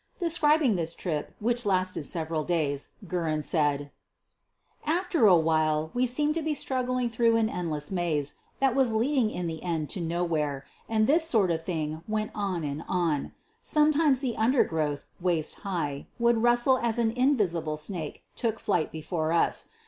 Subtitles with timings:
[0.17, 5.27] Describing this trip, which lasted several days, Guerin said: QUEEN OF THE BURGLARS 87 "After
[5.27, 9.45] a while we seemed to be struggling through an endless maze, that was leading in
[9.45, 13.33] the end to nowhere, and this sort of thing went on and on.
[13.61, 19.67] Sometimes the undergrowth, waist high, would rustle as an invisible snake took flight before us.